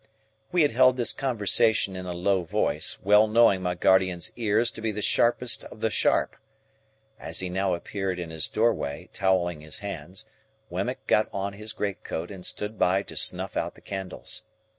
We 0.51 0.63
had 0.63 0.71
held 0.71 0.97
this 0.97 1.13
conversation 1.13 1.95
in 1.95 2.07
a 2.07 2.13
low 2.13 2.41
voice, 2.43 2.97
well 3.03 3.27
knowing 3.27 3.61
my 3.61 3.75
guardian's 3.75 4.31
ears 4.35 4.71
to 4.71 4.81
be 4.81 4.89
the 4.91 4.99
sharpest 5.03 5.63
of 5.65 5.79
the 5.81 5.91
sharp. 5.91 6.35
As 7.19 7.39
he 7.39 7.49
now 7.49 7.75
appeared 7.75 8.17
in 8.17 8.31
his 8.31 8.47
doorway, 8.47 9.09
towelling 9.13 9.61
his 9.61 9.77
hands, 9.77 10.25
Wemmick 10.71 11.05
got 11.05 11.29
on 11.31 11.53
his 11.53 11.71
great 11.71 12.03
coat 12.03 12.31
and 12.31 12.43
stood 12.43 12.79
by 12.79 13.03
to 13.03 13.15
snuff 13.15 13.55
out 13.55 13.75
the 13.75 13.81
candles. 13.81 14.43